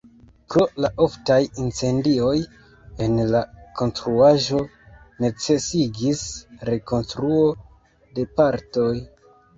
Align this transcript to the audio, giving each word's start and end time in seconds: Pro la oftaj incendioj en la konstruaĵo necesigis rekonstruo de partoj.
Pro 0.51 0.63
la 0.83 0.89
oftaj 1.03 1.35
incendioj 1.63 2.31
en 3.07 3.13
la 3.35 3.41
konstruaĵo 3.81 4.63
necesigis 5.27 6.25
rekonstruo 6.71 7.47
de 8.19 8.27
partoj. 8.41 8.91